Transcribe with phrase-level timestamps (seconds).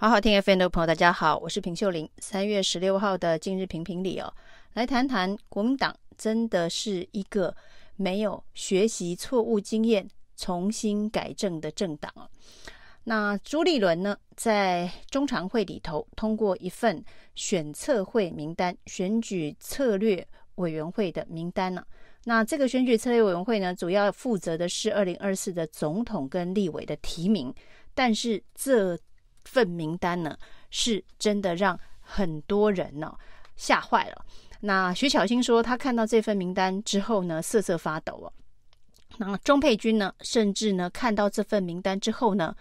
[0.00, 2.08] 好好听 FM 的朋友，大家好，我是平秀玲。
[2.20, 4.32] 三月十六号的今日评评理哦，
[4.72, 7.54] 来谈谈国民党真的是一个
[7.96, 10.08] 没有学习错误经验、
[10.38, 12.10] 重新改正的政党。
[13.04, 17.04] 那朱立伦呢，在中常会里头通过一份
[17.34, 21.84] 选策会名单，选举策略委员会的名单呢。
[22.24, 27.54] 那这个选举策略委员会呢，主要负责的是二零二四的总统跟立委的提名，
[27.94, 28.98] 但是这
[29.44, 30.36] 份名单呢，
[30.70, 33.16] 是真的让很多人呢
[33.56, 34.24] 吓坏了。
[34.60, 38.32] 那徐巧芯说，他看到这份名单之后呢，瑟瑟发抖哦。
[39.16, 42.54] 那钟沛君呢，甚至呢看到这份名单之后呢，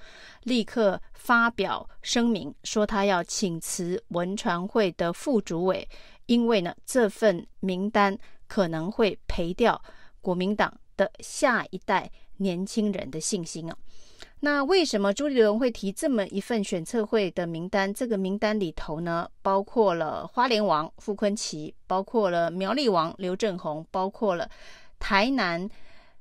[0.44, 5.88] 立刻发表声明说，他要请辞文传会的副主委，
[6.26, 8.18] 因为呢这份名单
[8.48, 9.82] 可能会赔掉
[10.22, 13.78] 国民党的下一代年轻人的信心啊。
[14.42, 17.94] 那为什么朱立伦会提这么一份选策会的名单？
[17.94, 24.50] 这个名单里头呢，包括了花莲王傅崐萁，包括了苗栗王刘正鸿，包括了
[24.98, 25.70] 台南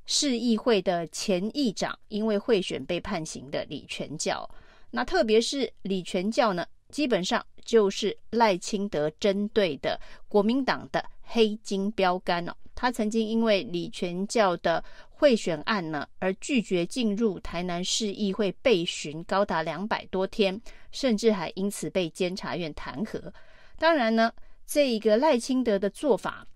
[0.05, 4.49] 市议会的前议长，因为贿选被判刑的李全教。
[4.91, 12.53] 那特别是李全教呢，基本上就是赖清德针对的国民党的黑金标杆哦。
[12.81, 20.61] 他曾经因为李全教的贿选案呢，而拒绝进入台南市议会备询高达两百多天，
[20.93, 23.21] 甚至还因此被监察院弹劾。
[23.81, 24.33] 当然呢，
[24.65, 26.47] 这一个赖清德的做法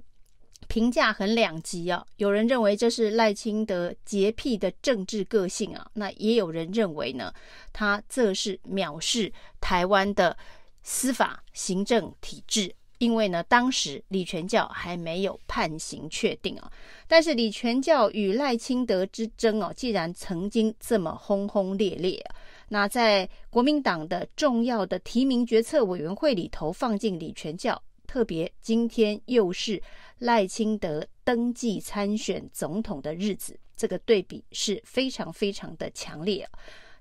[0.69, 2.07] 评价很两极啊。
[2.19, 7.35] 有人认为这是赖清德洁癖的政治个性啊，那也有人认为呢，
[7.73, 10.39] 他这是藐视台湾的
[10.85, 12.73] 司法行政体制。
[13.03, 16.71] 因为呢，当时李全教还没有判刑确定啊，
[17.09, 22.25] 但是李全教与赖清德之争哦，既然曾经这么轰轰烈烈，
[22.69, 29.83] 那在国民党的重要的提名决策委员会里头放进李全教，特别今天又是
[30.19, 36.49] 赖清德登记参选总统的日子，这个对比是非常非常的强烈。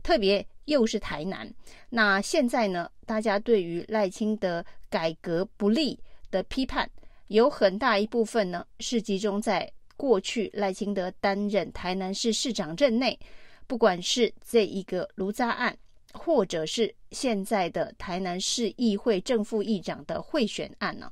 [0.03, 1.51] 特别又是台南，
[1.89, 6.89] 那现在呢，大家对于赖清德改革不力的批判，
[7.27, 13.19] 有很大一部分呢是集中在过去赖清德担任台南市市长任内，
[13.67, 15.77] 不管是这一个卢渣案，
[16.13, 21.11] 或者是现在的台南市议会正副议长的贿选案呢。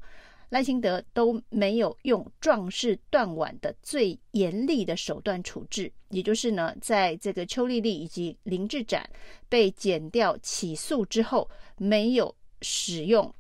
[0.49, 9.07] 赖清德都没有用壮士断腕的最严厉的手段处置，也就是呢，在这个邱丽丽以及林志展
[9.47, 13.31] 被检调起诉之后，没有使用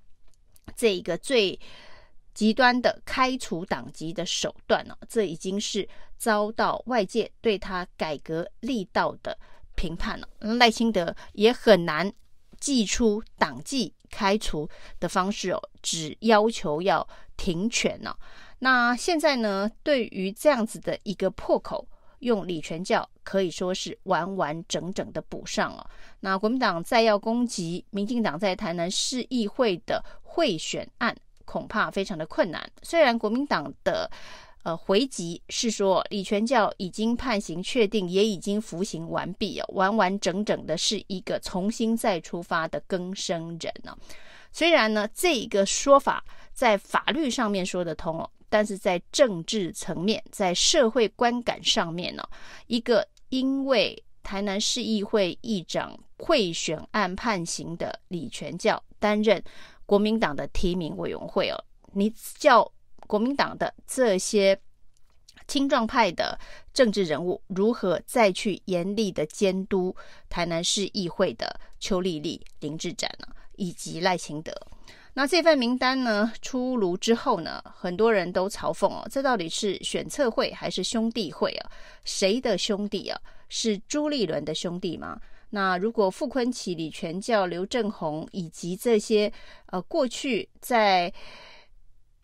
[0.75, 1.59] 这一个最
[2.35, 9.37] 极端的开除党籍的手段了，这已经是遭到外界对他改革力道的
[9.75, 10.29] 评判了。
[10.39, 12.13] 赖清德也很难
[12.59, 13.93] 祭出党纪。
[14.11, 14.67] 开除
[14.99, 18.17] 的方式哦，只要求要停权呢、哦。
[18.57, 21.87] 那现在呢，对于这样子的一个破口，
[22.17, 25.89] 用李全教可以说是完完整整的补上了、哦。
[26.21, 31.15] 那国民党再要攻击民进党在台南市议会的贿选案，
[31.45, 32.67] 恐怕非常的困难。
[32.81, 34.09] 虽然国民党的。
[34.63, 43.97] 呃，回击是说李全教已经判刑确定，也已经服刑完毕哦，完完整整的是一个重新再出发的更生人呢、
[44.51, 52.21] 虽然呢，这个说法在法律上面说得通哦，但是在政治层面，在社会观感上面呢、
[52.67, 59.41] 一个因为台南市议会议长贿选案判刑的李全教担任
[59.85, 62.69] 国民党的提名委员会哦，你叫。
[63.09, 64.55] 国民党的这些
[65.47, 66.39] 青壮派的
[66.71, 69.95] 政治人物如何再去严厉的监督
[70.29, 73.25] 台南市议会的邱丽丽、林志展呢？
[73.55, 74.53] 以及赖清德？
[75.15, 81.71] 那这份名单呢出炉之后呢，很多人都嘲讽哦，这到底是选策会还是兄弟会啊？
[82.05, 83.19] 谁的兄弟啊？
[83.49, 85.19] 是朱立伦的兄弟吗？
[85.49, 89.33] 那如果傅昆萁、李全教、刘正鸿以及这些
[89.71, 91.11] 呃过去在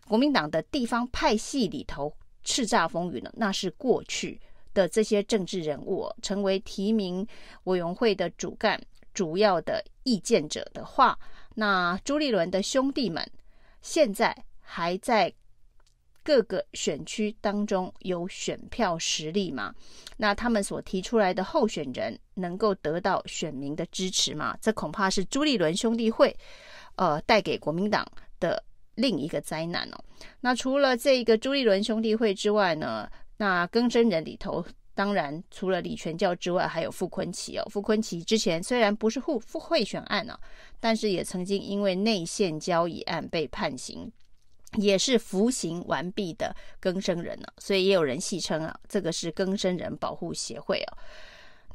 [0.08, 2.14] 国民党的地方派系里头
[2.44, 4.40] 叱咤风云呢，那是过去
[4.72, 7.26] 的这些政治人物成为提名
[7.64, 8.80] 委员会的主干、
[9.12, 11.18] 主要的意见者的话，
[11.54, 13.28] 那朱立伦的兄弟们
[13.82, 15.32] 现在还在
[16.22, 19.74] 各个选区当中有选票实力吗？
[20.16, 24.56] 那他们所提出来的候选人能够得到选民的支持吗？
[24.60, 26.36] 这恐怕是朱立伦兄弟会
[26.94, 28.06] 呃带给国民党
[28.38, 28.62] 的。
[28.96, 30.04] 另一个灾难哦，
[30.40, 33.08] 那除了这个朱立伦兄弟会之外呢，
[33.38, 34.64] 那更生人里头
[34.94, 37.68] 当然除了李全教之外，还有傅崐萁哦。
[37.70, 40.38] 傅崐萁之前虽然不是互复贿选案啊，
[40.80, 44.10] 但是也曾经因为内线交易案被判刑，
[44.78, 50.98] 也是服刑完毕的更生人呢、所以也有人戏称啊，这个是更生人保护协会哦。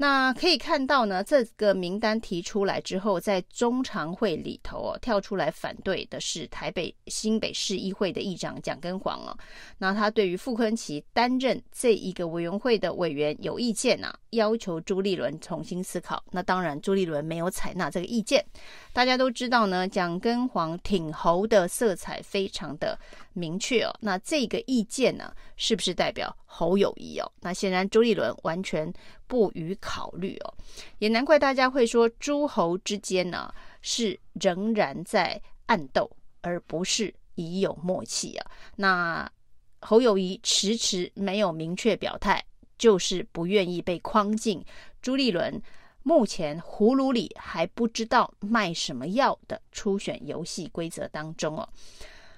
[0.01, 9.37] 那可以看到呢，这个名单提出来之后，在中常会里头哦，跳出来反对的是台北新北市议会的议长蒋根煌哦。
[9.77, 16.23] 那他对于傅崐萁担任这一个委员会的委员有意见啊，要求朱立伦重新思考。
[16.31, 18.43] 那当然，朱立伦没有采纳这个意见。
[18.91, 22.97] 大家都知道呢，蒋根煌挺侯的色彩非常的
[23.33, 23.95] 明确哦。
[23.99, 27.31] 那这个意见呢，是不是代表侯友谊哦？
[27.41, 28.91] 那显然朱立伦完全。
[29.31, 30.53] 不予考考虑哦，
[30.99, 36.09] 也难怪大家会说诸侯之间呢是仍然在暗斗，
[36.39, 38.51] 而不是已有默契啊。
[38.77, 39.29] 那
[39.81, 42.41] 侯友宜迟迟没有明确表态，
[42.77, 44.63] 就是不愿意被框进
[45.01, 45.61] 朱立伦
[46.03, 51.67] 目前葫芦里还不知道卖什么药的初选游戏规则当中哦。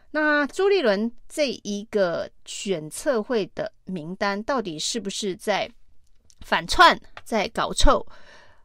[0.09, 5.69] 那朱立伦这一个选测会的名单到底是不是在？
[6.43, 8.05] 反串在搞臭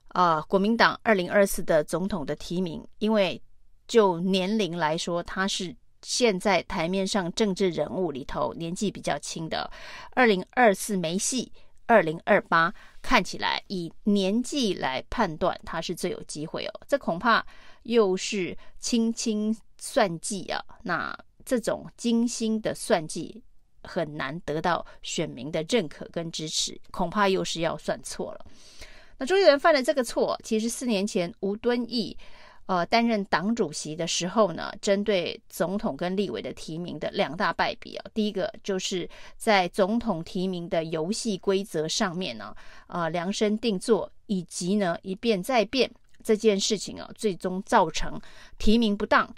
[0.08, 3.40] 啊、国民党二零二四的总统的提名，因为
[3.86, 9.70] 就年龄来说，他是现在台面上政治人物里头年纪比较轻的。
[10.14, 11.52] 二零二四没戏，
[11.86, 16.80] 二零二八看起来以年纪来判断，他是最有机会哦。
[16.88, 17.44] 这恐怕
[17.84, 20.62] 又是精心算计啊！
[20.82, 23.42] 那这种精心的算计。
[23.82, 28.46] 很难得到选民的认可跟支持，恐怕又是要算错了。
[29.18, 32.16] 那朱立伦犯了这个错，其实四年前吴敦义
[32.66, 42.54] 呃担任党主席的时候呢，针对总统跟立委的提名的两大败笔啊，第一个就是在总统提名的游戏规则上面呢，
[42.86, 45.90] 呃量身定做，以及呢一变再变
[46.22, 48.20] 这件事情啊，最终造成
[48.58, 49.34] 提名不当。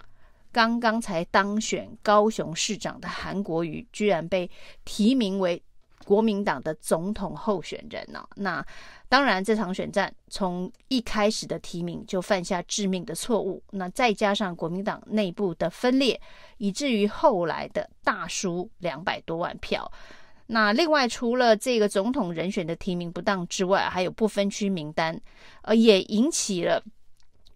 [0.51, 4.49] 刚刚才当选高雄市长的韩国瑜，居然被
[4.85, 5.61] 提名为
[6.03, 8.65] 国民党的总统候选人呢、那
[9.07, 13.61] 当然，这场选战从一开始的提名就犯下致命的错误。
[13.71, 16.19] 那再加上国民党内部的分裂，
[16.57, 19.89] 以至于后来的大输两百多万票。
[20.47, 25.19] 那另外，除了这个总统人选的提名不当之外，还有不分区名单，
[25.61, 26.83] 呃，也引起了。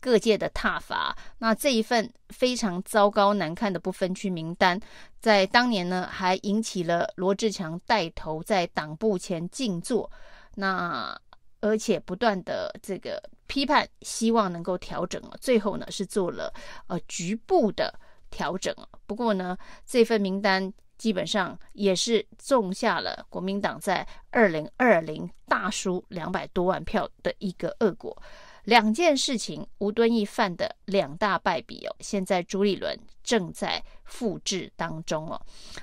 [0.06, 4.80] 各界的挞伐，那这一份非常糟糕难看的不分区名单，
[5.20, 10.12] 在当年呢，还引起了罗志强带头在党部前静坐，
[10.54, 11.20] 那
[11.60, 16.54] 而且不断的这个批判，希望能够调整，最后呢是做了
[16.86, 17.92] 呃局部的
[18.30, 18.72] 调整。
[19.08, 19.58] 不过呢，
[19.88, 28.16] 这份名单基本上也是种下了国民党在二零二零大输两百多万票的一个恶果。
[28.66, 35.40] 两件事情，吴敦义犯的两大败笔哦，现在朱立伦正在复制当中哦。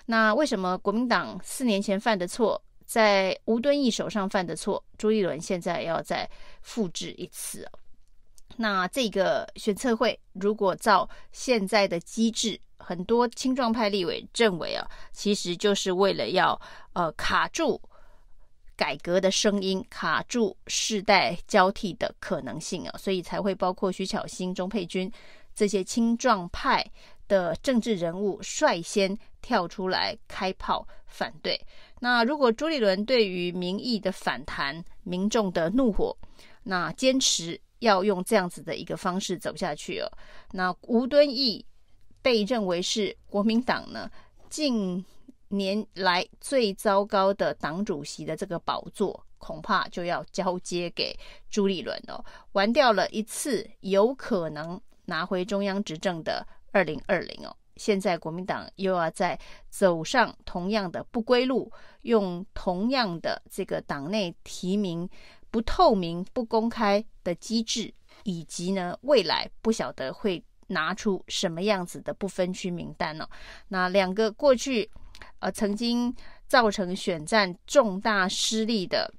[0.06, 6.28] 那为什么国民党四年前犯的错，在吴敦义手上犯的错，朱立伦现在要再
[6.60, 7.78] 复制一次哦？
[8.56, 16.60] 那这个选测会如果照现在的机制，很多青壮派立委认为啊，其实就是为了要
[16.94, 17.80] 呃卡住。
[18.82, 25.08] 改革的声音卡住世代交替的可能性啊，所以才会包括徐巧芯、钟佩君
[25.54, 26.84] 这些青壮派
[27.28, 31.56] 的政治人物率先跳出来开炮反对。
[32.00, 36.16] 那如果朱立伦对于民意的反弹、民众的怒火，
[36.64, 40.10] 那坚持要用这样子的一个方式走下去哦，
[40.50, 41.64] 那吴敦义
[42.20, 44.10] 被认为是国民党呢
[44.50, 45.04] 近
[45.52, 51.14] 年来最糟糕的党主席的这个宝座，恐怕就要交接给
[51.50, 52.24] 朱立伦了。
[52.52, 65.06] 玩掉了一次有可能拿回中央执政的二零二零哦，现在国民党又要再走上同样的不归路，用同样的这个党内提名
[65.50, 67.92] 不透明、不公开的机制，
[68.24, 73.28] 以及呢未来不晓得会拿出什么样子的不分区名单呢？
[73.68, 74.90] 那两个过去。
[75.40, 76.14] 呃，曾经
[76.46, 79.12] 造成选战重大失利的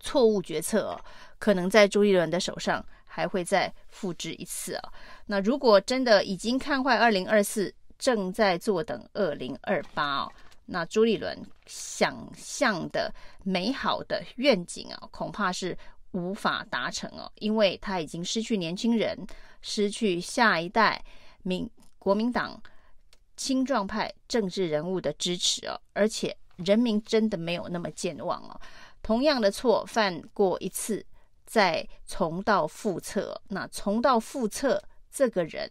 [0.00, 1.00] 错误决策哦，
[1.38, 4.92] 可能在朱立伦的手上还会再复制一次啊。
[5.26, 10.32] 那如果真的已经看坏二零二四，正在坐等二零二八哦，
[10.66, 15.76] 那朱立伦想象的美好的愿景啊，恐怕是
[16.12, 19.18] 无法达成哦，因为他已经失去年轻人，
[19.62, 21.04] 失去下一代
[21.42, 21.68] 民
[21.98, 22.60] 国民党。
[23.38, 28.60] 青壮派政治人物的支持哦，而且人民真的没有那么健忘哦。
[29.00, 31.06] 同样的错犯过一次，
[31.46, 33.40] 再重蹈覆辙。
[33.48, 35.70] 那重蹈覆辙，这个人，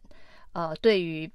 [0.54, 1.30] 呃，对于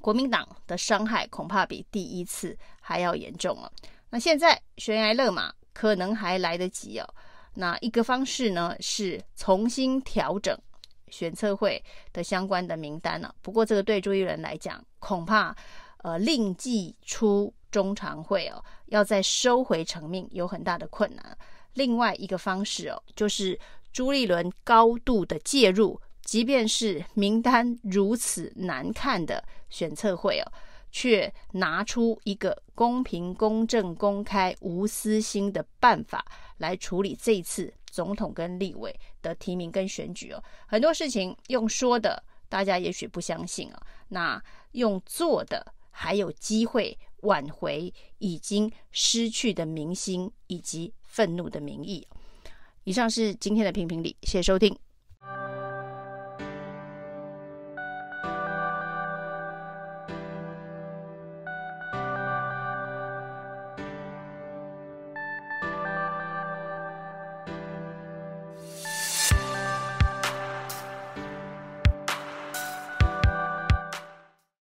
[0.00, 3.70] 国民党的伤害恐怕比第一次还要严重了。
[4.10, 7.14] 那现在悬崖勒马可能还来得及哦。
[7.54, 10.56] 那一个方式呢，是重新调整
[11.12, 11.80] 选测会
[12.12, 13.32] 的相关的名单了。
[13.42, 15.54] 不过这个对朱立伦来讲，恐怕
[15.98, 21.38] 呃另计出中常会哦，要再收回成命有很大的困难。
[21.74, 23.58] 另外一个方式哦，就是
[23.92, 30.52] 朱立伦高度的介入，即便是名单如此难看的选测会哦，
[30.92, 36.24] 却拿出一个公平、公正、公开、无私心的办法。
[36.58, 43.82] 来处理这一次总统跟立委的提名跟选举哦，很多事情用说的，大家也许不相信啊。
[44.10, 44.40] 那
[44.72, 52.06] 用做的，还有机会挽回已经失去的民心以及愤怒的民意。
[52.84, 54.91] 以上是今天的评评理，谢谢收听。